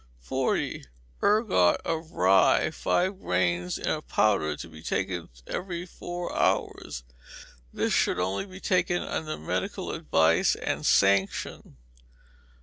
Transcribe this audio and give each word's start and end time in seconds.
40. 0.21 0.83
Ergot 1.21 1.79
of 1.85 2.09
rye, 2.13 2.71
five 2.71 3.19
grains; 3.19 3.77
in 3.77 3.85
a 3.87 4.01
powder, 4.01 4.55
to 4.57 4.67
be 4.67 4.81
taken 4.81 5.29
every 5.45 5.85
four 5.85 6.35
hours. 6.35 7.03
This 7.71 7.93
should 7.93 8.17
only 8.17 8.47
be 8.47 8.59
taken 8.59 9.03
under 9.03 9.37
medical 9.37 9.91
advice 9.91 10.55
and 10.55 10.87
sanction. 10.87 11.77